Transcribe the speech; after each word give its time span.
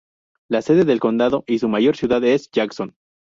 La 0.49 0.63
sede 0.63 0.83
del 0.83 0.99
condado 0.99 1.43
y 1.45 1.59
su 1.59 1.69
mayor 1.69 1.95
ciudad 1.95 2.23
es 2.23 2.49
Jackson. 2.49 2.95